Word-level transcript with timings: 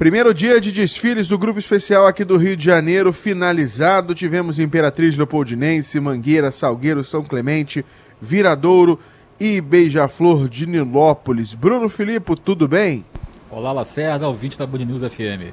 Primeiro 0.00 0.32
dia 0.32 0.58
de 0.58 0.72
desfiles 0.72 1.28
do 1.28 1.36
grupo 1.36 1.58
especial 1.58 2.06
aqui 2.06 2.24
do 2.24 2.38
Rio 2.38 2.56
de 2.56 2.64
Janeiro 2.64 3.12
finalizado. 3.12 4.14
Tivemos 4.14 4.58
Imperatriz 4.58 5.14
Leopoldinense, 5.14 6.00
Mangueira, 6.00 6.50
Salgueiro, 6.50 7.04
São 7.04 7.22
Clemente, 7.22 7.84
Viradouro 8.18 8.98
e 9.38 9.60
Beija-Flor 9.60 10.48
de 10.48 10.66
Nilópolis. 10.66 11.52
Bruno 11.52 11.90
Filipe, 11.90 12.34
tudo 12.34 12.66
bem? 12.66 13.04
Olá, 13.50 13.72
Lacerda, 13.72 14.26
ouvinte 14.26 14.56
da 14.56 14.66
Band 14.66 14.86
News 14.86 15.02
FM. 15.02 15.52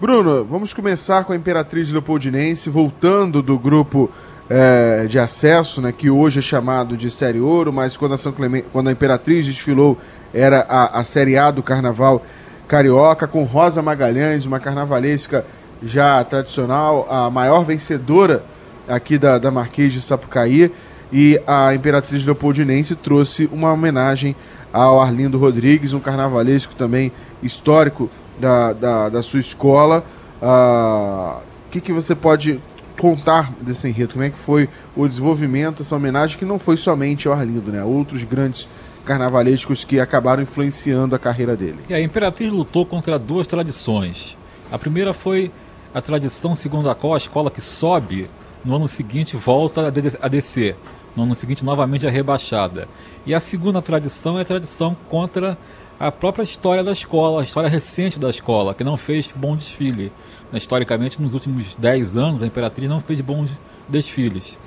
Bruno, 0.00 0.44
vamos 0.44 0.72
começar 0.72 1.24
com 1.24 1.32
a 1.32 1.36
Imperatriz 1.36 1.90
Leopoldinense, 1.90 2.70
voltando 2.70 3.42
do 3.42 3.58
grupo 3.58 4.08
é, 4.48 5.08
de 5.08 5.18
acesso, 5.18 5.82
né, 5.82 5.90
que 5.90 6.08
hoje 6.08 6.38
é 6.38 6.42
chamado 6.42 6.96
de 6.96 7.10
Série 7.10 7.40
Ouro, 7.40 7.72
mas 7.72 7.96
quando 7.96 8.14
a, 8.14 8.16
São 8.16 8.30
Clemente, 8.30 8.68
quando 8.72 8.86
a 8.86 8.92
Imperatriz 8.92 9.44
desfilou 9.44 9.98
era 10.32 10.60
a, 10.68 11.00
a 11.00 11.02
Série 11.02 11.36
A 11.36 11.50
do 11.50 11.64
Carnaval 11.64 12.24
Carioca, 12.68 13.26
com 13.26 13.44
Rosa 13.44 13.82
Magalhães, 13.82 14.44
uma 14.44 14.60
carnavalesca 14.60 15.44
já 15.82 16.22
tradicional, 16.22 17.06
a 17.08 17.30
maior 17.30 17.64
vencedora 17.64 18.44
aqui 18.86 19.16
da, 19.16 19.38
da 19.38 19.50
Marquês 19.50 19.92
de 19.92 20.02
Sapucaí, 20.02 20.70
e 21.10 21.40
a 21.46 21.74
Imperatriz 21.74 22.24
Leopoldinense 22.24 22.94
trouxe 22.94 23.48
uma 23.50 23.72
homenagem 23.72 24.36
ao 24.70 25.00
Arlindo 25.00 25.38
Rodrigues, 25.38 25.94
um 25.94 26.00
carnavalesco 26.00 26.74
também 26.74 27.10
histórico 27.42 28.10
da, 28.38 28.74
da, 28.74 29.08
da 29.08 29.22
sua 29.22 29.40
escola. 29.40 30.04
O 30.40 31.38
uh, 31.38 31.42
que, 31.70 31.80
que 31.80 31.92
você 31.92 32.14
pode 32.14 32.60
contar 32.98 33.52
desse 33.62 33.88
enredo? 33.88 34.12
Como 34.12 34.24
é 34.24 34.30
que 34.30 34.38
foi 34.38 34.68
o 34.94 35.08
desenvolvimento, 35.08 35.82
essa 35.82 35.96
homenagem 35.96 36.36
que 36.36 36.44
não 36.44 36.58
foi 36.58 36.76
somente 36.76 37.26
ao 37.26 37.32
Arlindo, 37.32 37.72
né? 37.72 37.82
Outros 37.82 38.22
grandes 38.24 38.68
carnavalescos 39.08 39.86
que 39.86 39.98
acabaram 39.98 40.42
influenciando 40.42 41.16
a 41.16 41.18
carreira 41.18 41.56
dele. 41.56 41.78
E 41.88 41.94
a 41.94 42.00
Imperatriz 42.00 42.52
lutou 42.52 42.84
contra 42.84 43.18
duas 43.18 43.46
tradições. 43.46 44.36
A 44.70 44.78
primeira 44.78 45.14
foi 45.14 45.50
a 45.94 46.02
tradição 46.02 46.54
segundo 46.54 46.90
a 46.90 46.94
qual 46.94 47.14
a 47.14 47.16
escola 47.16 47.50
que 47.50 47.60
sobe 47.62 48.28
no 48.62 48.76
ano 48.76 48.86
seguinte 48.86 49.34
volta 49.34 49.86
a 50.20 50.28
descer. 50.28 50.76
No 51.16 51.22
ano 51.22 51.34
seguinte, 51.34 51.64
novamente 51.64 52.06
é 52.06 52.10
rebaixada. 52.10 52.86
E 53.24 53.34
a 53.34 53.40
segunda 53.40 53.80
tradição 53.80 54.38
é 54.38 54.42
a 54.42 54.44
tradição 54.44 54.94
contra 55.08 55.56
a 55.98 56.12
própria 56.12 56.42
história 56.42 56.84
da 56.84 56.92
escola, 56.92 57.40
a 57.40 57.44
história 57.44 57.68
recente 57.68 58.18
da 58.18 58.28
escola, 58.28 58.74
que 58.74 58.84
não 58.84 58.98
fez 58.98 59.32
bom 59.34 59.56
desfile. 59.56 60.12
Historicamente, 60.52 61.20
nos 61.20 61.32
últimos 61.32 61.74
10 61.74 62.14
anos, 62.14 62.42
a 62.42 62.46
Imperatriz 62.46 62.90
não 62.90 63.00
fez 63.00 63.22
bons 63.22 63.50
desfiles. 63.88 64.58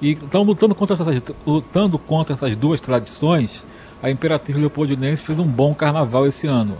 E 0.00 0.10
então, 0.12 0.42
lutando 0.42 0.74
contra 0.74 0.94
essas, 0.94 1.22
lutando 1.46 1.98
contra 1.98 2.34
essas 2.34 2.56
duas 2.56 2.80
tradições, 2.80 3.64
a 4.02 4.10
Imperatriz 4.10 4.56
Leopoldinense 4.56 5.22
fez 5.22 5.38
um 5.38 5.46
bom 5.46 5.74
carnaval 5.74 6.26
esse 6.26 6.46
ano. 6.46 6.76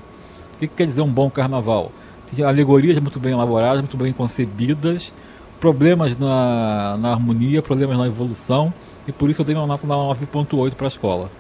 O 0.55 0.59
que, 0.59 0.69
que 0.69 0.75
quer 0.75 0.87
dizer 0.87 1.03
um 1.03 1.11
bom 1.11 1.31
carnaval? 1.31 1.91
Tinha 2.33 2.49
alegorias 2.49 2.99
muito 2.99 3.21
bem 3.21 3.33
elaboradas, 3.33 3.81
muito 3.81 3.97
bem 3.97 4.13
concebidas, 4.13 5.13
problemas 5.61 6.17
na, 6.17 6.97
na 6.99 7.13
harmonia, 7.13 7.63
problemas 7.63 7.97
na 7.97 8.07
evolução, 8.07 8.73
e 9.07 9.13
por 9.13 9.31
isso 9.31 9.43
eu 9.43 9.47
dei 9.47 9.55
uma 9.55 9.67
nota 9.67 9.87
9.8 9.87 10.75
para 10.75 10.87
a 10.87 10.89
escola. 10.89 11.31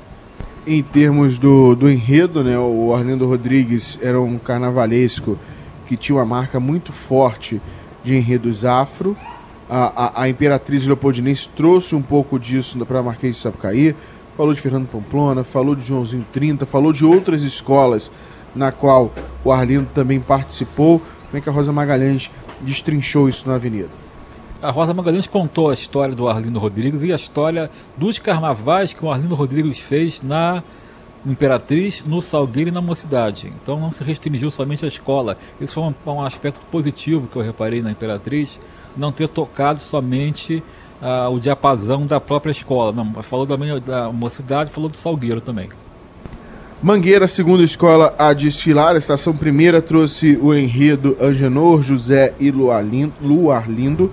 Em 0.67 0.83
termos 0.83 1.39
do, 1.39 1.75
do 1.75 1.91
enredo, 1.91 2.43
né, 2.43 2.59
o 2.59 2.95
Arlindo 2.95 3.27
Rodrigues 3.27 3.99
era 4.01 4.19
um 4.19 4.39
carnavalesco 4.39 5.39
que 5.87 5.97
tinha 5.97 6.17
uma 6.17 6.25
marca 6.25 6.59
muito 6.59 6.93
forte 6.93 7.61
de 8.03 8.17
enredos 8.17 8.65
afro. 8.65 9.17
A, 9.77 10.21
a, 10.21 10.23
a 10.23 10.29
Imperatriz 10.29 10.87
Leopoldinense 10.87 11.49
trouxe 11.49 11.97
um 11.97 12.03
pouco 12.03 12.39
disso 12.39 12.79
para 12.87 13.01
a 13.01 13.03
Marquês 13.03 13.35
de 13.35 13.43
Sapucaí 13.43 13.97
falou 14.37 14.53
de 14.53 14.61
Fernando 14.61 14.89
Pamplona, 14.89 15.45
falou 15.45 15.75
de 15.75 15.85
Joãozinho 15.85 16.25
30, 16.33 16.67
falou 16.67 16.93
de 16.93 17.05
outras 17.05 17.43
escolas 17.43 18.11
na 18.55 18.71
qual 18.71 19.13
o 19.45 19.51
Arlindo 19.51 19.89
também 19.93 20.21
participou. 20.21 21.01
Como 21.27 21.39
é 21.39 21.41
que 21.41 21.49
a 21.49 21.53
Rosa 21.53 21.73
Magalhães 21.73 22.31
destrinchou 22.61 23.29
isso 23.29 23.49
na 23.49 23.57
Avenida? 23.57 23.89
A 24.63 24.71
Rosa 24.71 24.95
Magalhães 24.95 25.27
contou 25.27 25.71
a 25.71 25.75
história 25.75 26.15
do 26.15 26.29
Arlindo 26.29 26.59
Rodrigues 26.59 27.03
e 27.03 27.13
a 27.13 27.17
história 27.17 27.71
dos 27.97 28.19
carnavais 28.19 28.93
que 28.93 29.05
o 29.05 29.11
Arlindo 29.11 29.34
Rodrigues 29.34 29.79
fez 29.79 30.23
na 30.23 30.63
Imperatriz, 31.27 32.03
no 32.07 32.21
Salgueiro 32.21 32.71
e 32.71 32.73
na 32.73 32.81
Mocidade. 32.81 33.53
Então 33.63 33.81
não 33.81 33.91
se 33.91 34.05
restringiu 34.05 34.51
somente 34.51 34.84
à 34.84 34.89
escola. 34.89 35.37
Esse 35.61 35.75
foi 35.75 35.83
um, 35.83 35.95
um 36.07 36.23
aspecto 36.23 36.61
positivo 36.71 37.27
que 37.27 37.37
eu 37.37 37.43
reparei 37.43 37.83
na 37.83 37.91
Imperatriz, 37.91 38.59
não 38.97 39.12
ter 39.12 39.28
tocado 39.28 39.82
somente 39.82 40.62
uh, 41.03 41.31
o 41.31 41.38
diapasão 41.38 42.06
da 42.06 42.21
própria 42.21 42.50
escola. 42.50 42.93
Não, 42.93 43.22
falou 43.22 43.47
também 43.47 43.81
da 43.81 44.10
mocidade, 44.12 44.71
falou 44.71 44.88
do 44.88 44.97
Salgueiro 44.97 45.41
também. 45.41 45.69
Mangueira, 46.82 47.27
segunda 47.27 47.62
escola 47.62 48.15
a 48.19 48.33
desfilar. 48.33 48.94
A 48.94 48.99
estação 48.99 49.34
primeira 49.34 49.81
trouxe 49.81 50.38
o 50.41 50.54
enredo 50.54 51.16
Angenor, 51.21 51.83
José 51.83 52.34
e 52.38 52.50
Luarlindo, 52.50 54.12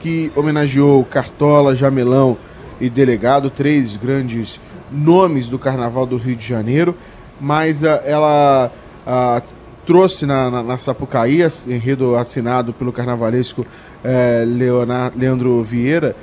que 0.00 0.30
homenageou 0.36 1.02
Cartola, 1.04 1.74
Jamelão 1.74 2.36
e 2.80 2.90
Delegado, 2.90 3.48
três 3.48 3.96
grandes 3.96 4.60
nomes 4.90 5.48
do 5.48 5.58
Carnaval 5.58 6.04
do 6.04 6.16
Rio 6.18 6.36
de 6.36 6.46
Janeiro. 6.46 6.94
Mas 7.40 7.82
uh, 7.82 7.86
ela 8.04 8.70
uh, 9.06 9.42
trouxe 9.86 10.26
na, 10.26 10.50
na, 10.50 10.62
na 10.62 10.78
Sapucaí, 10.78 11.40
enredo 11.66 12.16
assinado 12.16 12.72
pelo 12.72 12.92
carnavalesco 12.92 13.62
uh, 13.62 14.46
Leonardo, 14.46 15.18
Leandro 15.18 15.62
Vieira, 15.62 16.14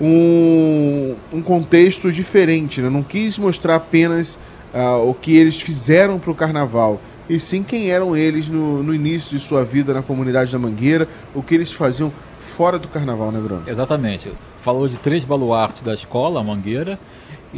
um, 0.00 1.14
um 1.32 1.42
contexto 1.42 2.10
diferente, 2.10 2.80
né? 2.80 2.90
não 2.90 3.02
quis 3.02 3.38
mostrar 3.38 3.76
apenas 3.76 4.38
uh, 4.74 5.08
o 5.08 5.14
que 5.14 5.36
eles 5.36 5.60
fizeram 5.60 6.18
para 6.18 6.30
o 6.30 6.34
carnaval, 6.34 7.00
e 7.28 7.38
sim 7.38 7.62
quem 7.62 7.90
eram 7.90 8.16
eles 8.16 8.48
no, 8.48 8.82
no 8.82 8.94
início 8.94 9.30
de 9.30 9.38
sua 9.38 9.64
vida 9.64 9.94
na 9.94 10.02
comunidade 10.02 10.52
da 10.52 10.58
Mangueira, 10.58 11.08
o 11.34 11.42
que 11.42 11.54
eles 11.54 11.72
faziam 11.72 12.12
fora 12.38 12.78
do 12.78 12.88
carnaval, 12.88 13.32
né, 13.32 13.40
Bruno? 13.40 13.62
Exatamente. 13.66 14.32
Falou 14.58 14.86
de 14.86 14.96
três 14.98 15.24
baluartes 15.24 15.80
da 15.80 15.94
escola, 15.94 16.40
a 16.40 16.44
Mangueira, 16.44 16.98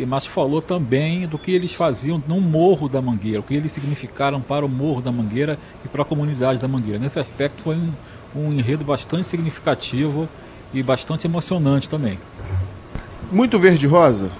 mas 0.05 0.27
falou 0.27 0.61
também 0.61 1.27
do 1.27 1.39
que 1.39 1.53
eles 1.53 1.73
faziam 1.73 2.23
no 2.27 2.41
Morro 2.41 2.89
da 2.89 3.01
Mangueira, 3.01 3.41
o 3.41 3.43
que 3.43 3.55
eles 3.55 3.73
significaram 3.73 4.41
para 4.41 4.67
o 4.67 4.69
Morro 4.69 5.01
da 5.01 5.13
Mangueira 5.13 5.59
e 5.85 5.89
para 5.89 6.03
a 6.03 6.05
comunidade 6.05 6.61
da 6.61 6.69
Mangueira. 6.69 6.99
Nesse 6.99 7.19
aspecto 7.19 7.63
foi 7.63 7.77
um, 7.77 7.93
um 8.35 8.53
enredo 8.53 8.85
bastante 8.85 9.27
significativo 9.27 10.29
e 10.75 10.83
bastante 10.83 11.27
emocionante 11.27 11.89
também. 11.89 12.19
Muito 13.33 13.59
verde-rosa? 13.59 14.31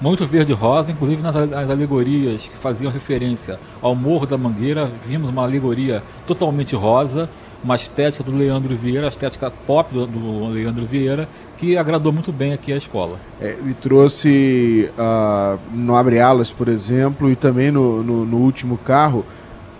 Muito 0.00 0.24
verde-rosa, 0.26 0.92
inclusive 0.92 1.22
nas, 1.22 1.34
nas 1.34 1.70
alegorias 1.70 2.46
que 2.46 2.56
faziam 2.56 2.92
referência 2.92 3.58
ao 3.82 3.94
Morro 3.94 4.26
da 4.26 4.38
Mangueira, 4.38 4.90
vimos 5.04 5.28
uma 5.28 5.42
alegoria 5.42 6.02
totalmente 6.26 6.76
rosa, 6.76 7.28
uma 7.62 7.74
estética 7.74 8.22
do 8.22 8.36
Leandro 8.36 8.74
Vieira, 8.74 9.06
a 9.06 9.08
estética 9.08 9.50
pop 9.50 9.92
do, 9.92 10.06
do 10.06 10.48
Leandro 10.48 10.84
Vieira, 10.86 11.28
que 11.56 11.76
agradou 11.76 12.12
muito 12.12 12.32
bem 12.32 12.52
aqui 12.52 12.72
a 12.72 12.76
escola. 12.76 13.18
É, 13.40 13.50
ele 13.50 13.74
trouxe 13.74 14.90
uh, 14.96 15.58
no 15.74 15.96
Abre 15.96 16.20
Alas, 16.20 16.52
por 16.52 16.68
exemplo, 16.68 17.30
e 17.30 17.36
também 17.36 17.70
no, 17.70 18.02
no, 18.02 18.24
no 18.24 18.36
último 18.38 18.78
carro, 18.78 19.24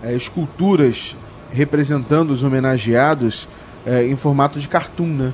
é, 0.03 0.13
esculturas 0.13 1.15
representando 1.51 2.31
os 2.31 2.43
homenageados 2.43 3.47
é, 3.85 4.05
em 4.05 4.15
formato 4.15 4.59
de 4.59 4.67
cartoon, 4.67 5.07
né? 5.07 5.33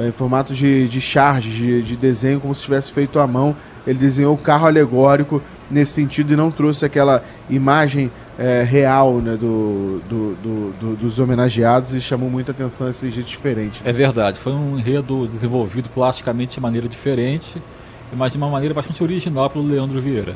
É, 0.00 0.08
em 0.08 0.12
formato 0.12 0.54
de, 0.54 0.88
de 0.88 1.00
charge, 1.00 1.50
de, 1.50 1.82
de 1.82 1.96
desenho, 1.96 2.40
como 2.40 2.54
se 2.54 2.62
tivesse 2.62 2.90
feito 2.90 3.18
à 3.18 3.26
mão. 3.26 3.54
Ele 3.86 3.98
desenhou 3.98 4.34
o 4.34 4.38
carro 4.38 4.66
alegórico 4.66 5.42
nesse 5.70 5.92
sentido 5.92 6.32
e 6.32 6.36
não 6.36 6.50
trouxe 6.50 6.86
aquela 6.86 7.22
imagem 7.50 8.10
é, 8.38 8.62
real 8.62 9.18
né, 9.18 9.32
do, 9.32 10.00
do, 10.08 10.34
do, 10.36 10.72
do, 10.80 10.96
dos 10.96 11.18
homenageados 11.18 11.94
e 11.94 12.00
chamou 12.00 12.30
muita 12.30 12.52
atenção 12.52 12.88
esse 12.88 13.10
jeito 13.10 13.26
diferente. 13.26 13.82
É 13.84 13.92
verdade, 13.92 14.38
foi 14.38 14.52
um 14.54 14.78
enredo 14.78 15.28
desenvolvido 15.28 15.90
plasticamente 15.90 16.54
de 16.54 16.60
maneira 16.60 16.88
diferente, 16.88 17.62
mas 18.16 18.32
de 18.32 18.38
uma 18.38 18.48
maneira 18.48 18.74
bastante 18.74 19.02
original 19.02 19.50
pelo 19.50 19.66
Leandro 19.66 20.00
Vieira. 20.00 20.34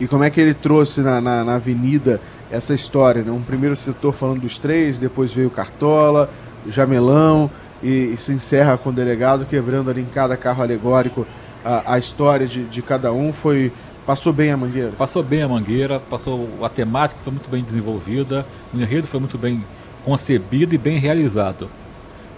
E 0.00 0.06
como 0.06 0.24
é 0.24 0.30
que 0.30 0.40
ele 0.40 0.54
trouxe 0.54 1.02
na, 1.02 1.20
na, 1.20 1.44
na 1.44 1.54
avenida 1.56 2.20
essa 2.50 2.74
história? 2.74 3.22
Né? 3.22 3.30
Um 3.30 3.42
primeiro 3.42 3.76
setor 3.76 4.14
falando 4.14 4.40
dos 4.40 4.58
três, 4.58 4.98
depois 4.98 5.32
veio 5.32 5.50
Cartola, 5.50 6.30
Jamelão, 6.68 7.50
e, 7.82 8.12
e, 8.14 8.16
se 8.16 8.32
encerra 8.32 8.78
com 8.78 8.90
o 8.90 8.92
delegado 8.92 9.44
quebrando 9.44 9.90
ali 9.90 10.02
em 10.02 10.06
cada 10.06 10.36
carro 10.36 10.62
alegórico 10.62 11.26
a, 11.64 11.94
a 11.94 11.98
história 11.98 12.46
de, 12.46 12.64
de 12.64 12.80
cada 12.80 13.12
um. 13.12 13.32
Foi 13.32 13.72
Passou 14.06 14.32
bem 14.32 14.50
a 14.50 14.56
Mangueira? 14.56 14.90
Passou 14.98 15.22
bem 15.22 15.42
a 15.42 15.48
Mangueira, 15.48 16.00
passou 16.00 16.48
a 16.60 16.68
temática 16.68 17.20
foi 17.22 17.32
muito 17.32 17.48
bem 17.48 17.62
desenvolvida, 17.62 18.44
o 18.74 18.80
enredo 18.80 19.06
foi 19.06 19.20
muito 19.20 19.38
bem 19.38 19.64
concebido 20.04 20.74
e 20.74 20.78
bem 20.78 20.98
realizado. 20.98 21.70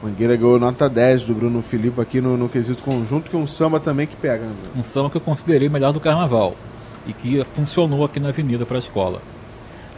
Mangueira 0.02 0.36
ganhou 0.36 0.58
nota 0.58 0.90
10 0.90 1.24
do 1.24 1.34
Bruno 1.34 1.62
Filipe 1.62 1.98
aqui 1.98 2.20
no, 2.20 2.36
no 2.36 2.50
quesito 2.50 2.82
conjunto, 2.82 3.30
que 3.30 3.36
é 3.36 3.38
um 3.38 3.46
samba 3.46 3.80
também 3.80 4.06
que 4.06 4.14
pega. 4.14 4.44
Né? 4.44 4.52
Um 4.76 4.82
samba 4.82 5.08
que 5.08 5.16
eu 5.16 5.22
considerei 5.22 5.70
melhor 5.70 5.92
do 5.94 6.00
carnaval 6.00 6.54
e 7.06 7.14
que 7.14 7.42
funcionou 7.54 8.04
aqui 8.04 8.20
na 8.20 8.28
avenida 8.28 8.66
para 8.66 8.76
a 8.76 8.78
escola. 8.78 9.22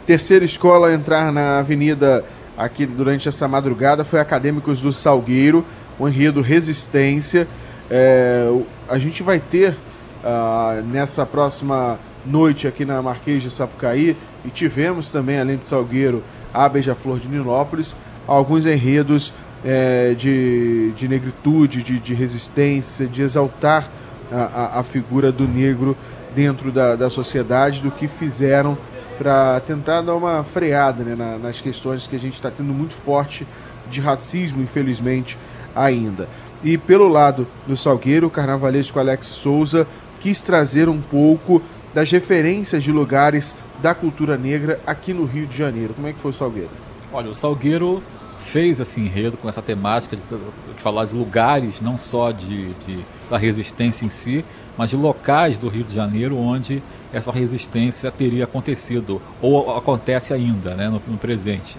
Terceira 0.05 0.45
escola 0.45 0.87
a 0.87 0.93
entrar 0.93 1.33
na 1.33 1.59
avenida 1.59 2.23
aqui 2.57 2.85
durante 2.85 3.29
essa 3.29 3.47
madrugada 3.47 4.03
foi 4.03 4.19
Acadêmicos 4.19 4.81
do 4.81 4.91
Salgueiro, 4.91 5.63
o 5.99 6.07
enredo 6.07 6.41
Resistência. 6.41 7.47
É, 7.89 8.49
a 8.89 8.97
gente 8.97 9.21
vai 9.21 9.39
ter 9.39 9.77
uh, 10.23 10.81
nessa 10.83 11.25
próxima 11.25 11.99
noite 12.25 12.67
aqui 12.67 12.83
na 12.83 13.01
Marquês 13.01 13.43
de 13.43 13.49
Sapucaí 13.49 14.17
e 14.43 14.49
tivemos 14.49 15.09
também, 15.09 15.39
além 15.39 15.57
de 15.57 15.65
Salgueiro, 15.65 16.23
a 16.53 16.67
Beija-Flor 16.67 17.19
de 17.19 17.29
Ninópolis, 17.29 17.95
alguns 18.25 18.65
enredos 18.65 19.33
é, 19.63 20.13
de, 20.15 20.91
de 20.95 21.07
negritude, 21.07 21.83
de, 21.83 21.99
de 21.99 22.13
resistência, 22.13 23.07
de 23.07 23.21
exaltar 23.21 23.89
a, 24.31 24.77
a, 24.77 24.79
a 24.79 24.83
figura 24.83 25.31
do 25.31 25.47
negro 25.47 25.95
dentro 26.35 26.71
da, 26.71 26.95
da 26.95 27.09
sociedade, 27.09 27.81
do 27.81 27.91
que 27.91 28.07
fizeram 28.07 28.77
para 29.17 29.59
tentar 29.61 30.01
dar 30.01 30.15
uma 30.15 30.43
freada 30.43 31.03
né, 31.03 31.15
na, 31.15 31.37
nas 31.37 31.59
questões 31.61 32.07
que 32.07 32.15
a 32.15 32.19
gente 32.19 32.35
está 32.35 32.51
tendo 32.51 32.73
muito 32.73 32.93
forte 32.93 33.47
de 33.89 33.99
racismo, 33.99 34.61
infelizmente, 34.61 35.37
ainda. 35.75 36.27
E 36.63 36.77
pelo 36.77 37.07
lado 37.07 37.47
do 37.65 37.77
Salgueiro, 37.77 38.27
o 38.27 38.31
carnavalesco 38.31 38.99
Alex 38.99 39.27
Souza 39.27 39.87
quis 40.19 40.41
trazer 40.41 40.89
um 40.89 41.01
pouco 41.01 41.61
das 41.93 42.11
referências 42.11 42.83
de 42.83 42.91
lugares 42.91 43.55
da 43.81 43.93
cultura 43.93 44.37
negra 44.37 44.79
aqui 44.85 45.13
no 45.13 45.25
Rio 45.25 45.45
de 45.47 45.57
Janeiro. 45.57 45.93
Como 45.93 46.07
é 46.07 46.13
que 46.13 46.19
foi 46.19 46.31
o 46.31 46.33
Salgueiro? 46.33 46.69
Olha, 47.11 47.29
o 47.29 47.35
Salgueiro 47.35 48.03
fez 48.39 48.79
esse 48.79 48.99
enredo 48.99 49.37
com 49.37 49.49
essa 49.49 49.61
temática 49.61 50.15
de, 50.15 50.23
de 50.23 50.81
falar 50.81 51.05
de 51.05 51.15
lugares, 51.15 51.81
não 51.81 51.97
só 51.97 52.31
de, 52.31 52.73
de, 52.75 52.99
da 53.29 53.37
resistência 53.37 54.05
em 54.05 54.09
si, 54.09 54.45
mas 54.77 54.89
de 54.89 54.95
locais 54.95 55.57
do 55.57 55.67
Rio 55.69 55.83
de 55.83 55.93
Janeiro 55.93 56.37
onde 56.37 56.81
essa 57.11 57.31
resistência 57.31 58.11
teria 58.11 58.43
acontecido, 58.43 59.21
ou 59.41 59.75
acontece 59.75 60.33
ainda 60.33 60.75
né, 60.75 60.89
no, 60.89 61.01
no 61.07 61.17
presente. 61.17 61.77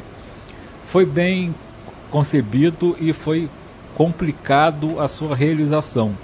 Foi 0.85 1.05
bem 1.05 1.55
concebido 2.11 2.97
e 3.01 3.13
foi 3.13 3.49
complicado 3.95 5.01
a 5.01 5.09
sua 5.09 5.35
realização. 5.35 6.15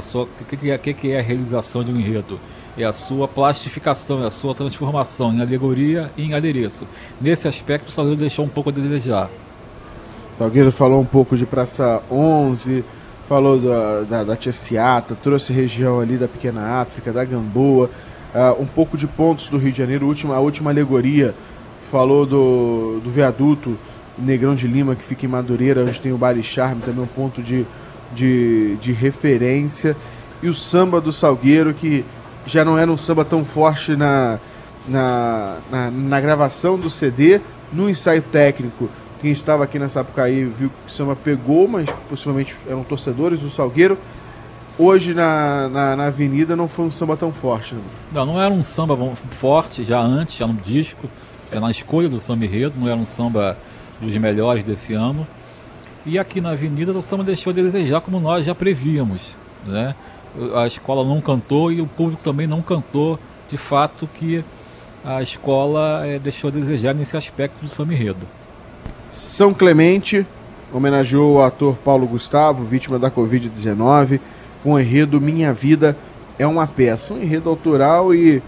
Sua, 0.00 0.24
o 0.24 0.44
que, 0.48 0.56
que, 0.56 0.70
é, 0.70 0.78
que, 0.78 0.94
que 0.94 1.12
é 1.12 1.20
a 1.20 1.22
realização 1.22 1.84
de 1.84 1.92
um 1.92 1.96
enredo? 1.96 2.40
É 2.76 2.84
a 2.84 2.92
sua 2.92 3.28
plastificação, 3.28 4.24
é 4.24 4.26
a 4.26 4.30
sua 4.30 4.54
transformação 4.54 5.32
em 5.32 5.40
alegoria 5.40 6.10
e 6.16 6.24
em 6.24 6.34
adereço. 6.34 6.86
Nesse 7.20 7.46
aspecto, 7.46 7.88
o 7.88 7.90
Salgueiro 7.92 8.18
deixou 8.18 8.44
um 8.44 8.48
pouco 8.48 8.70
a 8.70 8.72
desejar. 8.72 9.30
Salgueiro 10.36 10.72
falou 10.72 11.00
um 11.00 11.04
pouco 11.04 11.36
de 11.36 11.46
Praça 11.46 12.02
11, 12.10 12.84
falou 13.28 13.56
da, 13.58 14.02
da, 14.02 14.24
da 14.24 14.36
Tia 14.36 14.52
Ciata, 14.52 15.16
trouxe 15.22 15.52
região 15.52 16.00
ali 16.00 16.16
da 16.16 16.26
Pequena 16.26 16.80
África, 16.80 17.12
da 17.12 17.24
Gamboa, 17.24 17.88
uh, 18.34 18.60
um 18.60 18.66
pouco 18.66 18.96
de 18.96 19.06
pontos 19.06 19.48
do 19.48 19.58
Rio 19.58 19.70
de 19.70 19.78
Janeiro, 19.78 20.06
última, 20.06 20.34
a 20.34 20.40
última 20.40 20.70
alegoria, 20.70 21.34
falou 21.88 22.26
do, 22.26 23.00
do 23.04 23.10
viaduto 23.12 23.78
Negrão 24.18 24.56
de 24.56 24.66
Lima, 24.66 24.96
que 24.96 25.04
fica 25.04 25.24
em 25.24 25.28
Madureira, 25.28 25.82
onde 25.82 26.00
tem 26.00 26.12
o 26.12 26.18
Bar 26.18 26.34
Charme, 26.42 26.82
também 26.82 27.04
um 27.04 27.06
ponto 27.06 27.40
de, 27.40 27.64
de, 28.12 28.76
de 28.80 28.90
referência. 28.90 29.96
E 30.42 30.48
o 30.48 30.54
samba 30.54 31.00
do 31.00 31.12
Salgueiro, 31.12 31.72
que 31.72 32.04
já 32.44 32.64
não 32.64 32.76
era 32.76 32.90
um 32.90 32.96
samba 32.96 33.24
tão 33.24 33.44
forte 33.44 33.94
na, 33.94 34.38
na, 34.88 35.58
na, 35.70 35.90
na 35.92 36.20
gravação 36.20 36.76
do 36.76 36.90
CD, 36.90 37.40
no 37.72 37.88
ensaio 37.88 38.22
técnico 38.22 38.88
quem 39.20 39.30
estava 39.30 39.64
aqui 39.64 39.78
na 39.78 39.88
Sapucaí 39.88 40.44
viu 40.44 40.68
que 40.68 40.86
o 40.86 40.90
samba 40.90 41.16
pegou, 41.16 41.66
mas 41.66 41.88
possivelmente 42.08 42.56
eram 42.68 42.84
torcedores 42.84 43.40
do 43.40 43.50
Salgueiro. 43.50 43.98
Hoje 44.78 45.14
na, 45.14 45.68
na, 45.68 45.96
na 45.96 46.06
avenida 46.06 46.56
não 46.56 46.66
foi 46.66 46.84
um 46.86 46.90
samba 46.90 47.16
tão 47.16 47.32
forte. 47.32 47.74
Né? 47.74 47.80
Não, 48.12 48.26
não 48.26 48.40
era 48.40 48.52
um 48.52 48.62
samba 48.62 48.96
forte 49.30 49.84
já 49.84 50.00
antes, 50.00 50.36
já 50.36 50.46
no 50.46 50.54
disco, 50.54 51.08
é 51.52 51.60
na 51.60 51.70
escolha 51.70 52.08
do 52.08 52.18
samba 52.18 52.44
enredo, 52.44 52.74
não 52.78 52.88
era 52.88 52.96
um 52.96 53.04
samba 53.04 53.56
dos 54.00 54.16
melhores 54.16 54.64
desse 54.64 54.94
ano. 54.94 55.26
E 56.04 56.18
aqui 56.18 56.40
na 56.40 56.50
avenida 56.50 56.92
o 56.92 57.02
samba 57.02 57.24
deixou 57.24 57.50
a 57.50 57.54
desejar, 57.54 58.00
como 58.00 58.18
nós 58.20 58.44
já 58.44 58.54
prevíamos. 58.54 59.36
Né? 59.64 59.94
A 60.54 60.66
escola 60.66 61.04
não 61.04 61.20
cantou 61.20 61.70
e 61.70 61.80
o 61.80 61.86
público 61.86 62.22
também 62.22 62.46
não 62.46 62.60
cantou 62.60 63.18
de 63.48 63.56
fato 63.56 64.08
que 64.12 64.44
a 65.04 65.22
escola 65.22 66.04
é, 66.04 66.18
deixou 66.18 66.48
a 66.48 66.50
desejar 66.50 66.94
nesse 66.94 67.16
aspecto 67.16 67.60
do 67.62 67.68
samba 67.68 67.94
enredo. 67.94 68.26
São 69.14 69.54
Clemente 69.54 70.26
homenageou 70.72 71.36
o 71.36 71.40
ator 71.40 71.76
Paulo 71.76 72.04
Gustavo, 72.04 72.64
vítima 72.64 72.98
da 72.98 73.12
Covid-19, 73.12 74.18
com 74.60 74.72
o 74.72 74.80
enredo 74.80 75.20
Minha 75.20 75.52
Vida 75.52 75.96
é 76.36 76.44
uma 76.44 76.66
Peça. 76.66 77.14
Um 77.14 77.22
enredo 77.22 77.48
autoral 77.48 78.12
e 78.12 78.42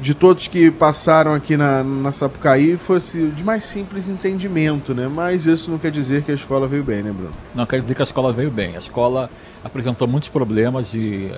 de 0.00 0.14
todos 0.14 0.48
que 0.48 0.70
passaram 0.70 1.34
aqui 1.34 1.54
na, 1.54 1.84
na 1.84 2.12
Sapucaí 2.12 2.78
fosse 2.78 3.26
de 3.26 3.44
mais 3.44 3.62
simples 3.64 4.08
entendimento, 4.08 4.94
né? 4.94 5.06
Mas 5.06 5.44
isso 5.44 5.70
não 5.70 5.76
quer 5.76 5.90
dizer 5.90 6.22
que 6.22 6.32
a 6.32 6.34
escola 6.34 6.66
veio 6.66 6.82
bem, 6.82 7.02
né, 7.02 7.12
Bruno? 7.12 7.32
Não 7.54 7.66
quer 7.66 7.82
dizer 7.82 7.94
que 7.94 8.00
a 8.00 8.04
escola 8.04 8.32
veio 8.32 8.50
bem. 8.50 8.76
A 8.76 8.78
escola 8.78 9.28
apresentou 9.62 10.08
muitos 10.08 10.30
problemas 10.30 10.90
de 10.90 11.30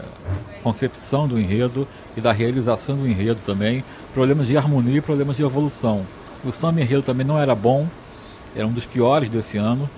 concepção 0.62 1.26
do 1.26 1.37
enredo 1.37 1.88
e 2.17 2.20
da 2.20 2.31
realização 2.31 2.97
do 2.97 3.08
enredo 3.08 3.41
também, 3.44 3.82
problemas 4.15 4.47
de 4.47 4.56
harmonia 4.56 4.99
e 4.99 5.00
problemas 5.00 5.37
de 5.37 5.43
evolução. 5.43 6.06
O 6.44 6.53
samba 6.53 6.81
enredo 6.81 7.03
também 7.03 7.26
não 7.26 7.37
era 7.37 7.56
bom, 7.56 7.88
era 8.55 8.67
um 8.67 8.73
dos 8.73 8.87
piores 8.87 9.29
desse 9.29 9.59
ano 9.59 9.89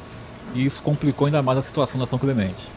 e 0.54 0.64
isso 0.64 0.82
complicou 0.82 1.26
ainda 1.26 1.42
mais 1.42 1.58
a 1.58 1.62
situação 1.62 1.98
da 1.98 2.06
São 2.06 2.18
Clemente. 2.18 2.68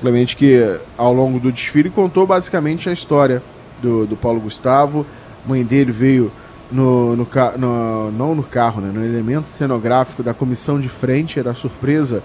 Clemente 0.00 0.36
que 0.36 0.80
ao 0.96 1.12
longo 1.12 1.38
do 1.38 1.50
desfile 1.50 1.90
contou 1.90 2.26
basicamente 2.26 2.88
a 2.88 2.92
história 2.92 3.42
do, 3.82 4.06
do 4.06 4.16
Paulo 4.16 4.40
Gustavo. 4.40 5.06
A 5.44 5.48
mãe 5.48 5.64
dele 5.64 5.92
veio 5.92 6.32
no, 6.70 7.16
no, 7.16 7.28
no, 7.58 8.10
não 8.12 8.34
no 8.34 8.42
carro, 8.42 8.80
né, 8.80 8.90
no 8.92 9.04
elemento 9.04 9.50
cenográfico 9.50 10.22
da 10.22 10.32
comissão 10.32 10.80
de 10.80 10.88
frente, 10.88 11.38
era 11.38 11.50
a 11.50 11.54
surpresa 11.54 12.22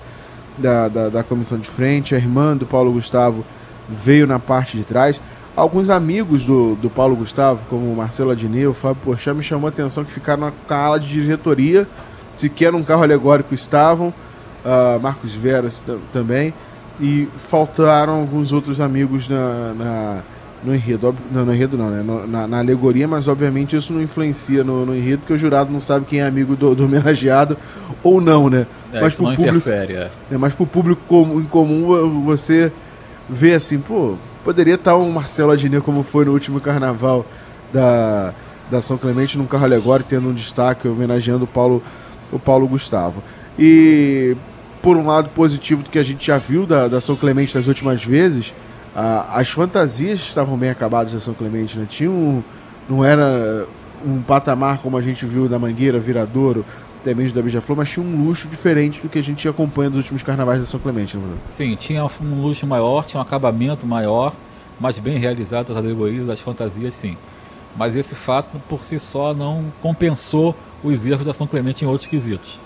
da, 0.57 0.87
da, 0.87 1.09
da, 1.09 1.23
comissão 1.23 1.57
de 1.57 1.67
frente. 1.67 2.13
A 2.13 2.17
irmã 2.17 2.55
do 2.55 2.65
Paulo 2.65 2.91
Gustavo 2.91 3.45
veio 3.89 4.27
na 4.27 4.39
parte 4.39 4.77
de 4.77 4.83
trás. 4.83 5.21
Alguns 5.55 5.89
amigos 5.89 6.43
do, 6.43 6.75
do 6.75 6.89
Paulo 6.89 7.15
Gustavo, 7.15 7.61
como 7.69 7.93
Marcelo 7.95 8.31
Adneu, 8.31 8.73
Fábio 8.73 9.01
Porchat, 9.03 9.35
me 9.35 9.43
chamou 9.43 9.67
a 9.67 9.69
atenção 9.69 10.03
que 10.03 10.11
ficaram 10.11 10.51
na, 10.69 10.75
ala 10.75 10.99
de 10.99 11.07
diretoria 11.09 11.87
sequer 12.35 12.73
um 12.73 12.83
carro 12.83 13.03
alegórico 13.03 13.53
estavam, 13.53 14.09
uh, 14.63 14.99
Marcos 15.01 15.33
Veras 15.33 15.83
também, 16.11 16.53
e 16.99 17.27
faltaram 17.37 18.21
alguns 18.21 18.53
outros 18.53 18.79
amigos 18.79 19.27
na, 19.27 19.73
na 19.73 20.23
no 20.65 20.73
enredo. 20.73 21.15
Não, 21.31 21.45
no 21.45 21.53
enredo 21.53 21.77
não, 21.77 21.89
né? 21.89 22.01
No, 22.01 22.25
na, 22.25 22.47
na, 22.47 22.59
alegoria, 22.59 23.07
mas 23.07 23.27
obviamente 23.27 23.75
isso 23.75 23.93
não 23.93 24.01
influencia 24.01 24.63
no, 24.63 24.85
no, 24.85 24.95
enredo, 24.95 25.19
porque 25.19 25.33
o 25.33 25.37
jurado 25.37 25.71
não 25.71 25.79
sabe 25.79 26.05
quem 26.05 26.21
é 26.21 26.25
amigo 26.25 26.55
do, 26.55 26.73
do 26.73 26.85
homenageado 26.85 27.57
ou 28.03 28.19
não, 28.19 28.49
né? 28.49 28.65
É, 28.91 29.01
mas 29.01 29.15
pro 29.15 29.35
público, 29.35 29.69
é. 29.69 30.09
é. 30.31 30.37
Mas 30.37 30.53
pro 30.53 30.65
público 30.65 31.01
comum, 31.07 31.39
em 31.39 31.45
comum 31.45 32.23
você 32.23 32.71
vê 33.29 33.53
assim, 33.53 33.79
pô, 33.79 34.15
poderia 34.43 34.75
estar 34.75 34.95
um 34.97 35.11
Marcelo 35.11 35.51
Adnet 35.51 35.83
como 35.83 36.03
foi 36.03 36.25
no 36.25 36.31
último 36.31 36.59
carnaval 36.59 37.25
da, 37.71 38.33
da 38.69 38.81
São 38.81 38.97
Clemente 38.97 39.37
num 39.37 39.45
carro 39.45 39.65
alegórico, 39.65 40.09
tendo 40.09 40.29
um 40.29 40.33
destaque 40.33 40.87
homenageando 40.87 41.43
o 41.43 41.47
Paulo 41.47 41.83
o 42.31 42.39
Paulo 42.39 42.67
Gustavo. 42.67 43.23
E 43.57 44.35
por 44.81 44.97
um 44.97 45.07
lado 45.07 45.29
positivo 45.29 45.81
do 45.81 45.89
que 45.89 45.97
a 45.97 46.03
gente 46.03 46.27
já 46.27 46.37
viu 46.37 46.65
da, 46.65 46.87
da 46.87 47.01
São 47.01 47.15
Clemente 47.15 47.53
das 47.53 47.67
últimas 47.67 48.03
vezes, 48.03 48.53
a, 48.95 49.39
as 49.39 49.49
fantasias 49.49 50.19
estavam 50.19 50.57
bem 50.57 50.69
acabadas 50.69 51.13
da 51.13 51.19
São 51.19 51.33
Clemente, 51.33 51.77
né? 51.77 51.85
Tinha 51.89 52.11
um, 52.11 52.43
não 52.89 53.03
era 53.03 53.67
um 54.05 54.21
patamar 54.21 54.77
como 54.79 54.97
a 54.97 55.01
gente 55.01 55.25
viu 55.25 55.49
da 55.49 55.57
Mangueira, 55.57 55.99
Viradouro, 55.99 56.65
até 57.01 57.13
mesmo 57.13 57.35
da 57.35 57.41
Beija-Flor, 57.41 57.77
mas 57.77 57.89
tinha 57.89 58.05
um 58.05 58.25
luxo 58.25 58.47
diferente 58.47 59.01
do 59.01 59.09
que 59.09 59.19
a 59.19 59.23
gente 59.23 59.47
acompanha 59.47 59.89
dos 59.89 59.99
últimos 59.99 60.23
carnavais 60.23 60.59
da 60.59 60.65
São 60.65 60.79
Clemente, 60.79 61.17
né? 61.17 61.35
Sim, 61.45 61.75
tinha 61.75 62.03
um 62.03 62.41
luxo 62.41 62.65
maior, 62.65 63.05
tinha 63.05 63.19
um 63.19 63.23
acabamento 63.23 63.85
maior, 63.85 64.33
mais 64.79 64.97
bem 64.99 65.17
realizado 65.17 65.71
as 65.71 65.77
alegorias, 65.77 66.29
as 66.29 66.39
fantasias, 66.39 66.93
sim. 66.93 67.17
Mas 67.75 67.95
esse 67.95 68.15
fato 68.15 68.59
por 68.69 68.83
si 68.83 68.97
só 68.97 69.33
não 69.33 69.65
compensou 69.81 70.55
os 70.85 71.05
erros 71.05 71.25
da 71.25 71.33
São 71.33 71.47
Clemente 71.47 71.83
em 71.83 71.87
outros 71.87 72.07
quesitos. 72.07 72.61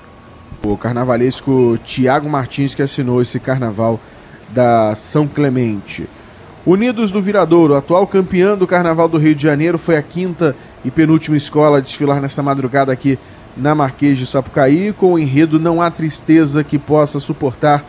O 0.63 0.77
carnavalesco 0.77 1.79
Tiago 1.83 2.29
Martins 2.29 2.75
que 2.75 2.81
assinou 2.81 3.21
esse 3.21 3.39
carnaval 3.39 3.99
da 4.49 4.93
São 4.95 5.27
Clemente. 5.27 6.07
Unidos 6.65 7.09
do 7.09 7.21
Viradouro, 7.21 7.75
atual 7.75 8.05
campeã 8.05 8.57
do 8.57 8.67
Carnaval 8.67 9.07
do 9.07 9.17
Rio 9.17 9.33
de 9.33 9.41
Janeiro, 9.41 9.77
foi 9.77 9.95
a 9.95 10.01
quinta 10.01 10.55
e 10.83 10.91
penúltima 10.91 11.37
escola 11.37 11.77
a 11.77 11.81
desfilar 11.81 12.19
nessa 12.19 12.43
madrugada 12.43 12.91
aqui 12.91 13.17
na 13.55 13.73
Marquês 13.73 14.17
de 14.17 14.25
Sapucaí, 14.25 14.93
com 14.93 15.13
o 15.13 15.19
enredo 15.19 15.59
Não 15.59 15.81
Há 15.81 15.89
Tristeza 15.89 16.63
que 16.63 16.77
Possa 16.77 17.19
Suportar 17.19 17.83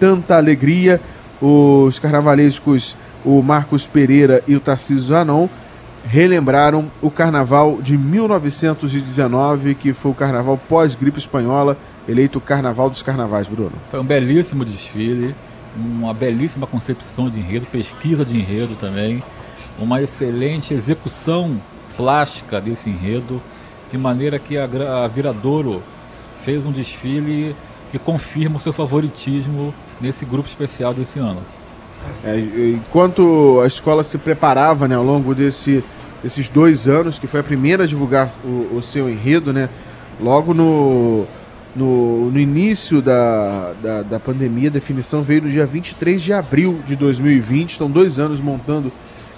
Tanta 0.00 0.36
Alegria. 0.36 1.00
Os 1.40 1.98
carnavalescos, 1.98 2.96
o 3.24 3.42
Marcos 3.42 3.86
Pereira 3.86 4.42
e 4.48 4.56
o 4.56 4.60
Tarcísio 4.60 5.04
Zanon, 5.04 5.48
relembraram 6.04 6.90
o 7.00 7.10
carnaval 7.10 7.80
de 7.80 7.96
1919, 7.96 9.74
que 9.74 9.92
foi 9.92 10.10
o 10.10 10.14
carnaval 10.14 10.58
pós-gripe 10.68 11.18
espanhola, 11.18 11.76
eleito 12.08 12.38
o 12.38 12.40
Carnaval 12.40 12.90
dos 12.90 13.02
Carnavais, 13.02 13.48
Bruno. 13.48 13.72
Foi 13.90 14.00
um 14.00 14.04
belíssimo 14.04 14.64
desfile, 14.64 15.34
uma 15.76 16.12
belíssima 16.12 16.66
concepção 16.66 17.30
de 17.30 17.40
enredo, 17.40 17.66
pesquisa 17.66 18.24
de 18.24 18.36
enredo 18.36 18.76
também, 18.76 19.22
uma 19.78 20.02
excelente 20.02 20.74
execução 20.74 21.60
plástica 21.96 22.60
desse 22.60 22.90
enredo 22.90 23.40
de 23.90 23.96
maneira 23.96 24.38
que 24.38 24.58
a, 24.58 24.66
Viradouro 25.08 25.82
fez 26.36 26.66
um 26.66 26.72
desfile 26.72 27.56
que 27.90 27.98
confirma 27.98 28.58
o 28.58 28.60
seu 28.60 28.72
favoritismo 28.72 29.74
nesse 30.00 30.24
grupo 30.24 30.48
especial 30.48 30.92
desse 30.92 31.18
ano. 31.18 31.40
É, 32.24 32.38
enquanto 32.74 33.60
a 33.62 33.66
escola 33.66 34.02
se 34.02 34.16
preparava 34.18 34.88
né, 34.88 34.94
ao 34.94 35.04
longo 35.04 35.34
desse, 35.34 35.84
desses 36.22 36.48
dois 36.48 36.88
anos, 36.88 37.18
que 37.18 37.26
foi 37.26 37.40
a 37.40 37.42
primeira 37.42 37.84
a 37.84 37.86
divulgar 37.86 38.32
o, 38.44 38.76
o 38.76 38.82
seu 38.82 39.10
enredo, 39.10 39.52
né, 39.52 39.68
logo 40.20 40.54
no, 40.54 41.26
no, 41.76 42.30
no 42.30 42.38
início 42.38 43.02
da, 43.02 43.74
da, 43.82 44.02
da, 44.02 44.20
pandemia, 44.20 44.68
a 44.68 44.72
definição 44.72 45.22
veio 45.22 45.42
no 45.42 45.50
dia 45.50 45.66
23 45.66 46.22
de 46.22 46.32
abril 46.32 46.80
de 46.86 46.96
2020, 46.96 47.72
estão 47.72 47.90
dois 47.90 48.18
anos 48.18 48.40
montando 48.40 48.90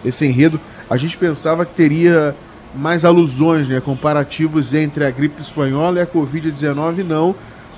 esse 0.04 0.26
enredo. 0.26 0.60
A 0.88 0.96
gente 0.96 1.16
pensava 1.16 1.64
que 1.64 1.74
teria 1.74 2.34
mais 2.74 3.04
alusões, 3.04 3.68
né, 3.68 3.80
comparativos 3.80 4.74
entre 4.74 5.04
a 5.04 5.10
gripe 5.10 5.40
espanhola 5.40 5.98
e 5.98 6.02
a 6.02 6.06
Covid-19, 6.06 7.04
não. 7.04 7.34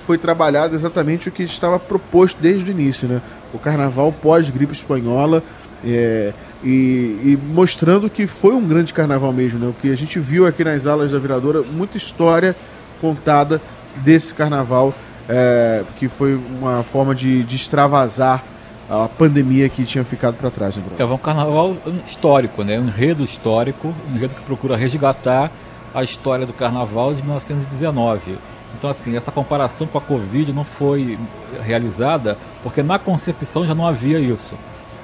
Foi 0.09 0.17
trabalhado 0.17 0.75
exatamente 0.75 1.29
o 1.29 1.31
que 1.31 1.43
estava 1.43 1.79
proposto 1.79 2.41
desde 2.41 2.65
o 2.65 2.73
início, 2.73 3.07
né? 3.07 3.21
O 3.53 3.59
carnaval 3.59 4.11
pós-gripe 4.11 4.73
espanhola 4.73 5.43
é, 5.85 6.33
e, 6.65 7.19
e, 7.23 7.39
mostrando 7.53 8.09
que 8.09 8.27
foi 8.27 8.55
um 8.55 8.67
grande 8.67 8.95
carnaval 8.95 9.35
mesmo, 9.35 9.59
né? 9.59 9.67
O 9.67 9.75
que 9.75 9.93
a 9.93 9.97
gente 9.99 10.19
viu 10.19 10.47
aqui 10.47 10.65
nas 10.65 10.87
aulas 10.87 11.11
da 11.11 11.19
Viradora, 11.19 11.61
muita 11.61 11.99
história 11.99 12.57
contada 13.03 13.61
desse 13.97 14.35
carnaval, 14.35 14.95
é, 15.29 15.85
que 15.99 16.09
foi 16.09 16.37
uma 16.37 16.83
forma 16.83 17.15
de, 17.15 17.45
de 17.45 17.57
extravasar 17.57 18.43
a 18.89 19.09
pandemia 19.09 19.69
que 19.69 19.85
tinha 19.85 20.05
ficado 20.05 20.37
para 20.37 20.51
trás, 20.51 20.75
né? 20.75 20.85
É 20.99 21.05
um 21.05 21.19
carnaval 21.19 21.77
histórico, 22.07 22.65
né? 22.65 22.81
um 22.81 22.85
enredo 22.85 23.23
histórico, 23.23 23.95
um 24.11 24.17
enredo 24.17 24.35
que 24.35 24.41
procura 24.41 24.75
resgatar 24.75 25.53
a 25.95 26.03
história 26.03 26.47
do 26.47 26.55
carnaval 26.55 27.13
de 27.13 27.21
1919. 27.21 28.39
Então, 28.77 28.91
assim, 28.91 29.17
essa 29.17 29.33
comparação 29.33 29.87
com 29.87 29.99
a 29.99 30.01
Covid 30.01 30.53
não 30.53 30.65
foi 30.65 31.19
realizada 31.63 32.37
porque 32.63 32.83
na 32.83 32.99
concepção 32.99 33.67
já 33.67 33.75
não 33.75 33.87
havia 33.87 34.19
isso, 34.19 34.55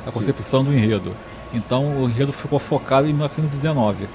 a 0.07 0.13
concepção 0.13 0.61
Sim. 0.61 0.71
do 0.71 0.77
enredo. 0.77 1.13
Então, 1.53 2.03
o 2.03 2.09
enredo 2.09 2.33
ficou 2.33 2.59
focado 2.59 3.07
em 3.07 3.13
1919. 3.13 4.09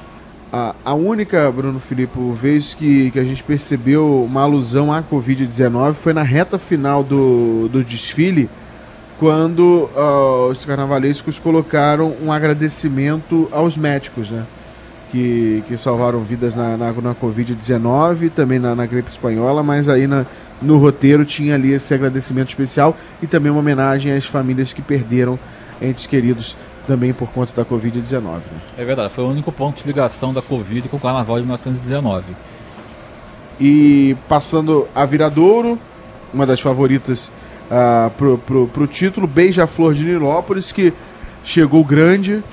A, 0.51 0.75
a 0.83 0.93
única, 0.93 1.51
Bruno 1.51 1.79
Filipe, 1.79 2.17
vez 2.33 2.73
que, 2.73 3.11
que 3.11 3.19
a 3.19 3.23
gente 3.23 3.43
percebeu 3.43 4.23
uma 4.23 4.41
alusão 4.41 4.91
à 4.91 5.01
Covid-19 5.01 5.93
foi 5.93 6.11
na 6.11 6.23
reta 6.23 6.57
final 6.57 7.03
do, 7.03 7.69
do 7.69 7.83
desfile, 7.83 8.49
quando 9.19 9.89
uh, 9.95 10.49
os 10.49 10.63
carnavalescos 10.65 11.37
colocaram 11.37 12.15
um 12.21 12.31
agradecimento 12.31 13.47
aos 13.51 13.77
médicos, 13.77 14.31
né? 14.31 14.45
Que, 15.11 15.63
que 15.67 15.75
salvaram 15.75 16.19
vidas 16.19 16.53
na, 16.53 16.77
na, 16.77 16.93
na 16.93 17.15
Covid-19, 17.15 18.29
também 18.29 18.59
na, 18.59 18.75
na, 18.75 18.85
gripe 18.85 19.09
espanhola, 19.09 19.63
mas 19.63 19.89
aí 19.89 20.05
na, 20.05 20.23
no 20.61 20.77
roteiro 20.77 21.25
tinha 21.25 21.55
ali 21.55 21.73
esse 21.73 21.91
agradecimento 21.95 22.49
especial 22.49 22.95
e 23.19 23.25
também 23.25 23.51
uma 23.51 23.59
homenagem 23.59 24.11
às 24.11 24.25
famílias 24.25 24.71
que 24.71 24.83
perderam 24.83 25.39
entes 25.81 26.05
queridos 26.05 26.55
também 26.85 27.11
por 27.11 27.29
conta 27.29 27.53
da 27.55 27.65
Covid-19. 27.65 28.21
Né? 28.21 28.41
É 28.77 28.85
verdade, 28.85 29.11
foi 29.11 29.23
o 29.23 29.29
único 29.29 29.51
ponto 29.51 29.81
de 29.81 29.87
ligação 29.87 30.31
da 30.33 30.43
Covid 30.43 30.87
com 30.89 30.97
o 30.97 30.99
Carnaval 30.99 31.37
de 31.37 31.43
1919. 31.43 32.25
E 33.59 34.15
passando 34.27 34.87
a 34.93 35.05
Viradouro, 35.05 35.77
uma 36.33 36.45
das 36.45 36.59
favoritas 36.61 37.31
uh, 37.69 38.09
pro, 38.11 38.37
pro, 38.37 38.67
pro 38.67 38.87
título. 38.87 39.27
Beija-Flor 39.27 39.93
de 39.93 40.05
Nilópolis, 40.05 40.71
que 40.71 40.93
chegou 41.43 41.83
grande, 41.83 42.43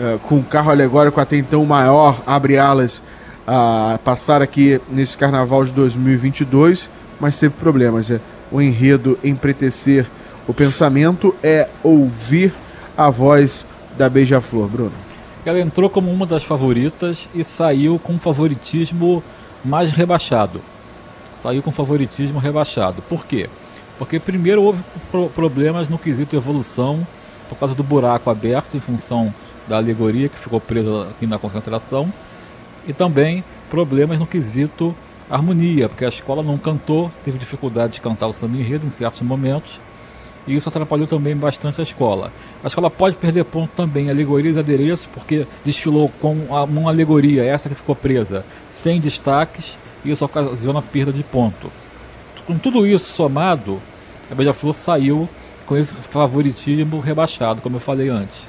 uh, 0.00 0.18
com 0.20 0.36
um 0.36 0.42
carro 0.42 0.70
alegórico 0.70 1.20
até 1.20 1.36
então 1.36 1.64
maior, 1.64 2.22
abre 2.26 2.58
alas, 2.58 3.02
a 3.46 3.98
passar 4.04 4.42
aqui 4.42 4.80
nesse 4.90 5.16
carnaval 5.16 5.64
de 5.64 5.72
2022, 5.72 6.90
mas 7.18 7.38
teve 7.38 7.54
problemas. 7.54 8.10
É, 8.10 8.20
o 8.50 8.60
enredo 8.60 9.18
empretecer 9.22 10.06
o 10.46 10.54
pensamento 10.54 11.34
é 11.42 11.68
ouvir 11.82 12.54
a 12.96 13.10
voz 13.10 13.66
da 13.98 14.08
Beija-Flor, 14.08 14.66
Bruno. 14.66 14.92
Ela 15.44 15.60
entrou 15.60 15.90
como 15.90 16.10
uma 16.10 16.24
das 16.24 16.42
favoritas 16.42 17.28
e 17.34 17.44
saiu 17.44 17.98
com 17.98 18.18
favoritismo 18.18 19.22
mais 19.64 19.90
rebaixado. 19.92 20.62
Saiu 21.36 21.62
com 21.62 21.70
favoritismo 21.70 22.38
rebaixado. 22.38 23.02
Por 23.02 23.26
quê? 23.26 23.48
Porque 23.98 24.18
primeiro 24.18 24.62
houve 24.62 24.82
pro 25.10 25.28
problemas 25.28 25.88
no 25.88 25.98
quesito 25.98 26.34
evolução, 26.34 27.06
por 27.48 27.58
causa 27.58 27.74
do 27.74 27.82
buraco 27.82 28.30
aberto 28.30 28.76
em 28.76 28.80
função 28.80 29.32
da 29.68 29.76
alegoria 29.76 30.28
que 30.28 30.38
ficou 30.38 30.60
presa 30.60 31.08
aqui 31.10 31.26
na 31.26 31.38
concentração, 31.38 32.12
e 32.86 32.92
também 32.92 33.44
problemas 33.70 34.18
no 34.18 34.26
quesito 34.26 34.94
harmonia, 35.30 35.88
porque 35.88 36.04
a 36.04 36.08
escola 36.08 36.42
não 36.42 36.56
cantou, 36.56 37.12
teve 37.24 37.38
dificuldade 37.38 37.94
de 37.94 38.00
cantar 38.00 38.26
o 38.26 38.32
samba 38.32 38.56
enredo 38.56 38.86
em 38.86 38.90
certos 38.90 39.20
momentos, 39.20 39.80
e 40.46 40.56
isso 40.56 40.68
atrapalhou 40.68 41.06
também 41.06 41.36
bastante 41.36 41.80
a 41.80 41.82
escola. 41.82 42.32
A 42.64 42.66
escola 42.66 42.90
pode 42.90 43.16
perder 43.18 43.44
ponto 43.44 43.70
também 43.76 44.08
alegorias 44.08 44.56
e 44.56 44.58
adereços, 44.58 45.06
porque 45.06 45.46
desfilou 45.62 46.10
com 46.20 46.34
uma 46.68 46.90
alegoria, 46.90 47.44
essa 47.44 47.68
que 47.68 47.74
ficou 47.74 47.94
presa, 47.94 48.44
sem 48.66 48.98
destaques, 48.98 49.76
e 50.02 50.10
isso 50.10 50.24
ocasiona 50.24 50.80
perda 50.80 51.12
de 51.12 51.22
ponto 51.22 51.70
com 52.48 52.56
tudo 52.56 52.86
isso 52.86 53.12
somado, 53.12 53.78
a 54.30 54.34
Beija-Flor 54.34 54.74
saiu 54.74 55.28
com 55.66 55.76
esse 55.76 55.94
favoritismo 55.94 56.98
rebaixado, 56.98 57.60
como 57.60 57.76
eu 57.76 57.80
falei 57.80 58.08
antes. 58.08 58.48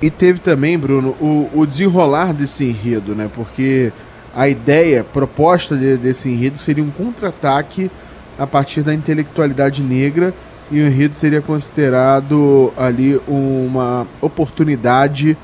E 0.00 0.10
teve 0.10 0.38
também, 0.40 0.78
Bruno, 0.78 1.10
o, 1.20 1.48
o 1.54 1.66
desenrolar 1.66 2.34
desse 2.34 2.64
enredo, 2.64 3.14
né? 3.14 3.30
Porque 3.34 3.92
a 4.34 4.48
ideia 4.48 5.02
proposta 5.02 5.76
de, 5.76 5.96
desse 5.96 6.28
enredo 6.28 6.58
seria 6.58 6.84
um 6.84 6.90
contra-ataque 6.90 7.90
a 8.38 8.46
partir 8.46 8.82
da 8.82 8.92
intelectualidade 8.92 9.82
negra 9.82 10.34
e 10.70 10.80
o 10.80 10.86
enredo 10.86 11.14
seria 11.14 11.40
considerado 11.40 12.72
ali 12.76 13.18
uma 13.26 14.06
oportunidade 14.20 15.36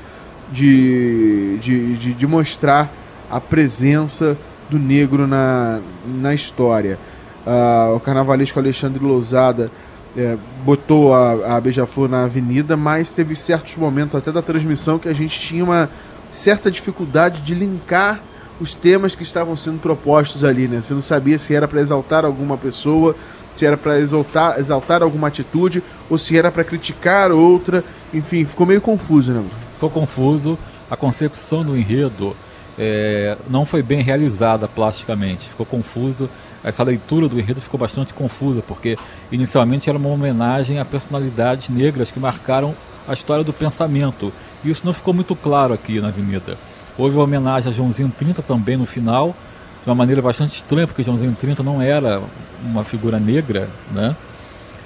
de, 0.51 1.57
de, 1.59 1.97
de, 1.97 2.13
de 2.13 2.27
mostrar 2.27 2.93
a 3.31 3.41
presença 3.41 4.37
do 4.69 4.77
negro 4.77 5.25
na, 5.25 5.79
na 6.05 6.33
história. 6.35 6.99
Uh, 7.45 7.95
o 7.95 7.99
carnavalesco 7.99 8.59
Alexandre 8.59 9.03
Lousada 9.03 9.71
é, 10.15 10.37
botou 10.63 11.13
a, 11.13 11.57
a 11.57 11.61
Beija-Flor 11.61 12.09
na 12.09 12.25
avenida, 12.25 12.77
mas 12.77 13.11
teve 13.11 13.35
certos 13.35 13.75
momentos 13.75 14.15
até 14.15 14.31
da 14.31 14.41
transmissão 14.41 14.99
que 14.99 15.09
a 15.09 15.13
gente 15.13 15.39
tinha 15.39 15.63
uma 15.63 15.89
certa 16.29 16.69
dificuldade 16.69 17.41
de 17.41 17.53
linkar 17.53 18.21
os 18.59 18.73
temas 18.73 19.15
que 19.15 19.23
estavam 19.23 19.55
sendo 19.55 19.79
propostos 19.79 20.43
ali, 20.43 20.67
né? 20.67 20.81
Você 20.81 20.93
não 20.93 21.01
sabia 21.01 21.37
se 21.37 21.53
era 21.53 21.67
para 21.67 21.81
exaltar 21.81 22.23
alguma 22.23 22.57
pessoa, 22.57 23.15
se 23.55 23.65
era 23.65 23.75
para 23.75 23.99
exaltar, 23.99 24.59
exaltar 24.59 25.01
alguma 25.01 25.27
atitude 25.27 25.83
ou 26.09 26.17
se 26.17 26.37
era 26.37 26.51
para 26.51 26.63
criticar 26.63 27.31
outra. 27.31 27.83
Enfim, 28.13 28.45
ficou 28.45 28.65
meio 28.65 28.81
confuso, 28.81 29.31
né? 29.31 29.43
Ficou 29.73 29.89
confuso. 29.89 30.57
A 30.89 30.95
concepção 30.95 31.63
do 31.63 31.75
enredo 31.75 32.35
é, 32.77 33.37
não 33.49 33.65
foi 33.65 33.81
bem 33.81 34.01
realizada 34.01 34.67
plasticamente, 34.67 35.49
ficou 35.49 35.65
confuso. 35.65 36.29
Essa 36.63 36.83
leitura 36.83 37.27
do 37.27 37.39
enredo 37.39 37.59
ficou 37.59 37.79
bastante 37.79 38.13
confusa, 38.13 38.63
porque 38.65 38.95
inicialmente 39.31 39.89
era 39.89 39.97
uma 39.97 40.09
homenagem 40.09 40.79
a 40.79 40.85
personalidades 40.85 41.69
negras 41.69 42.11
que 42.11 42.19
marcaram 42.19 42.73
a 43.07 43.13
história 43.13 43.43
do 43.43 43.51
pensamento. 43.51 44.31
Isso 44.63 44.85
não 44.85 44.93
ficou 44.93 45.13
muito 45.13 45.35
claro 45.35 45.73
aqui 45.73 45.99
na 45.99 46.07
Avenida. 46.07 46.57
Houve 46.97 47.15
uma 47.15 47.23
homenagem 47.23 47.71
a 47.71 47.75
Joãozinho 47.75 48.11
30 48.15 48.41
também 48.41 48.77
no 48.77 48.85
final, 48.85 49.35
de 49.83 49.89
uma 49.89 49.95
maneira 49.95 50.21
bastante 50.21 50.55
estranha, 50.55 50.87
porque 50.87 51.03
Joãozinho 51.03 51.35
30 51.35 51.61
não 51.63 51.81
era 51.81 52.21
uma 52.63 52.83
figura 52.83 53.19
negra, 53.19 53.67
né? 53.91 54.15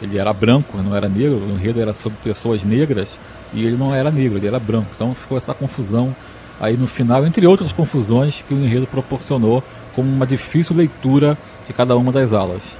Ele 0.01 0.17
era 0.17 0.31
branco, 0.31 0.77
não 0.77 0.95
era 0.95 1.09
negro, 1.09 1.37
o 1.37 1.51
enredo 1.51 1.81
era 1.81 1.93
sobre 1.93 2.17
pessoas 2.23 2.63
negras 2.63 3.19
e 3.53 3.63
ele 3.63 3.75
não 3.75 3.93
era 3.93 4.11
negro, 4.11 4.37
ele 4.37 4.47
era 4.47 4.59
branco. 4.59 4.87
Então 4.95 5.13
ficou 5.13 5.37
essa 5.37 5.53
confusão 5.53 6.15
aí 6.59 6.75
no 6.77 6.87
final, 6.87 7.25
entre 7.25 7.45
outras 7.45 7.71
confusões 7.71 8.43
que 8.47 8.53
o 8.53 8.57
enredo 8.57 8.87
proporcionou 8.87 9.63
como 9.93 10.09
uma 10.09 10.25
difícil 10.25 10.75
leitura 10.75 11.37
de 11.67 11.73
cada 11.73 11.95
uma 11.95 12.11
das 12.11 12.33
alas. 12.33 12.75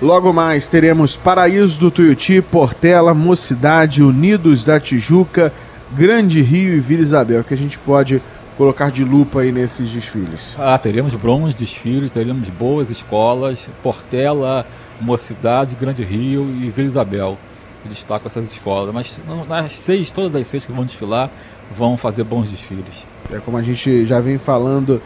Logo 0.00 0.32
mais 0.32 0.66
teremos 0.66 1.16
Paraíso 1.16 1.78
do 1.78 1.90
Tuiuti, 1.90 2.42
Portela, 2.42 3.14
Mocidade, 3.14 4.02
Unidos 4.02 4.64
da 4.64 4.80
Tijuca, 4.80 5.52
Grande 5.92 6.42
Rio 6.42 6.74
e 6.74 6.80
Vila 6.80 7.02
Isabel, 7.02 7.44
que 7.44 7.54
a 7.54 7.56
gente 7.56 7.78
pode 7.78 8.20
colocar 8.56 8.90
de 8.90 9.04
lupa 9.04 9.42
aí 9.42 9.52
nesses 9.52 9.90
desfiles. 9.90 10.56
Ah, 10.58 10.76
teremos 10.76 11.14
bons 11.14 11.54
desfiles, 11.54 12.10
teremos 12.10 12.48
boas 12.48 12.90
escolas, 12.90 13.68
Portela, 13.82 14.66
Mocidade, 15.00 15.76
Grande 15.76 16.02
Rio 16.02 16.48
e 16.60 16.68
Vila 16.70 16.88
Isabel. 16.88 17.38
Eu 17.84 17.90
destaco 17.90 18.26
essas 18.26 18.46
escolas, 18.52 18.92
mas 18.92 19.18
nas 19.48 19.72
seis, 19.72 20.10
todas 20.10 20.34
as 20.34 20.46
seis 20.46 20.64
que 20.64 20.72
vão 20.72 20.84
desfilar, 20.84 21.30
vão 21.74 21.96
fazer 21.96 22.24
bons 22.24 22.50
desfiles. 22.50 23.06
É 23.32 23.38
como 23.38 23.56
a 23.56 23.62
gente 23.62 24.04
já 24.06 24.20
vem 24.20 24.38
falando, 24.38 25.00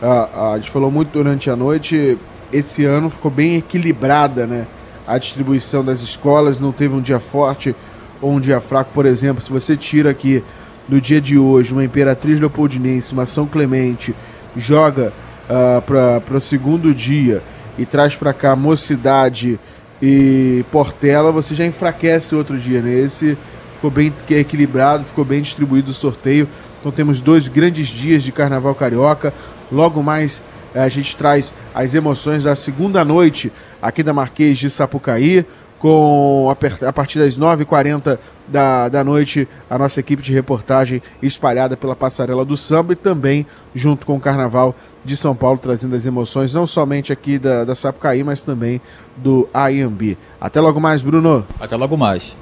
a, 0.00 0.52
a 0.52 0.58
gente 0.58 0.70
falou 0.70 0.90
muito 0.90 1.10
durante 1.10 1.48
a 1.48 1.56
noite, 1.56 2.18
esse 2.52 2.84
ano 2.84 3.10
ficou 3.10 3.30
bem 3.30 3.56
equilibrada, 3.56 4.46
né? 4.46 4.66
A 5.06 5.18
distribuição 5.18 5.84
das 5.84 6.00
escolas 6.00 6.60
não 6.60 6.70
teve 6.70 6.94
um 6.94 7.00
dia 7.00 7.18
forte 7.18 7.74
ou 8.20 8.32
um 8.32 8.40
dia 8.40 8.60
fraco, 8.60 8.90
por 8.94 9.04
exemplo, 9.04 9.42
se 9.42 9.50
você 9.50 9.76
tira 9.76 10.10
aqui 10.10 10.44
do 10.88 11.00
dia 11.00 11.20
de 11.20 11.36
hoje 11.38 11.72
uma 11.72 11.84
Imperatriz 11.84 12.38
Leopoldinense, 12.38 13.12
uma 13.12 13.26
São 13.26 13.46
Clemente, 13.46 14.14
joga 14.56 15.12
uh, 15.48 15.82
para 15.82 16.36
o 16.36 16.40
segundo 16.40 16.94
dia 16.94 17.42
e 17.78 17.84
traz 17.84 18.14
para 18.14 18.32
cá 18.32 18.54
Mocidade 18.54 19.58
e 20.00 20.64
Portela, 20.70 21.32
você 21.32 21.54
já 21.54 21.64
enfraquece 21.64 22.34
outro 22.34 22.58
dia, 22.58 22.80
né? 22.80 22.92
Esse 22.92 23.36
ficou 23.74 23.90
bem 23.90 24.12
equilibrado, 24.30 25.04
ficou 25.04 25.24
bem 25.24 25.40
distribuído 25.42 25.90
o 25.90 25.94
sorteio. 25.94 26.48
Então 26.80 26.90
temos 26.90 27.20
dois 27.20 27.48
grandes 27.48 27.88
dias 27.88 28.22
de 28.22 28.32
Carnaval 28.32 28.74
Carioca. 28.74 29.32
Logo 29.70 30.02
mais 30.02 30.42
a 30.74 30.88
gente 30.88 31.16
traz 31.16 31.52
as 31.74 31.94
emoções 31.94 32.44
da 32.44 32.56
segunda 32.56 33.04
noite 33.04 33.52
aqui 33.80 34.02
da 34.02 34.12
Marquês 34.12 34.58
de 34.58 34.70
Sapucaí, 34.70 35.44
com 35.82 36.48
a 36.48 36.92
partir 36.92 37.18
das 37.18 37.36
9h40 37.36 38.16
da, 38.46 38.88
da 38.88 39.02
noite 39.02 39.48
a 39.68 39.76
nossa 39.76 39.98
equipe 39.98 40.22
de 40.22 40.32
reportagem 40.32 41.02
espalhada 41.20 41.76
pela 41.76 41.96
passarela 41.96 42.44
do 42.44 42.56
samba 42.56 42.92
e 42.92 42.96
também 42.96 43.44
junto 43.74 44.06
com 44.06 44.14
o 44.14 44.20
Carnaval 44.20 44.76
de 45.04 45.16
São 45.16 45.34
Paulo, 45.34 45.58
trazendo 45.58 45.96
as 45.96 46.06
emoções 46.06 46.54
não 46.54 46.66
somente 46.68 47.12
aqui 47.12 47.36
da, 47.36 47.64
da 47.64 47.74
Sapucaí, 47.74 48.22
mas 48.22 48.44
também 48.44 48.80
do 49.16 49.48
AMB. 49.52 50.16
Até 50.40 50.60
logo 50.60 50.78
mais, 50.78 51.02
Bruno. 51.02 51.44
Até 51.58 51.74
logo 51.74 51.96
mais. 51.96 52.36